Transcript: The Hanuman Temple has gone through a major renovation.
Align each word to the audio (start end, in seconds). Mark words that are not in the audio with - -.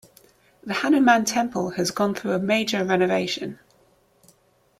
The 0.63 0.73
Hanuman 0.73 1.25
Temple 1.25 1.69
has 1.77 1.91
gone 1.91 2.15
through 2.15 2.31
a 2.31 2.39
major 2.39 2.83
renovation. 2.83 3.59